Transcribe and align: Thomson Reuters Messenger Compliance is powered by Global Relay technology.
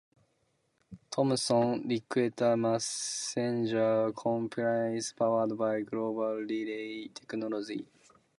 Thomson 1.11 1.87
Reuters 1.87 2.57
Messenger 2.57 4.11
Compliance 4.13 5.05
is 5.05 5.13
powered 5.13 5.55
by 5.55 5.81
Global 5.81 6.37
Relay 6.37 7.07
technology. 7.09 7.85